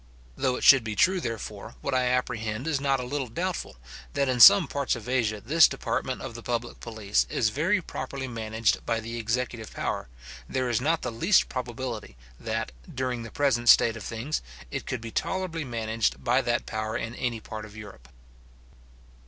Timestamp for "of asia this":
4.95-5.67